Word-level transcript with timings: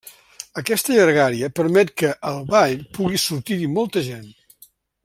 Aquesta 0.61 0.95
llargària 0.95 1.51
permet 1.59 1.93
que, 2.03 2.11
al 2.31 2.43
ball, 2.55 2.75
pugui 2.99 3.23
sortir-hi 3.27 3.71
molta 3.79 4.07
gent. 4.13 4.29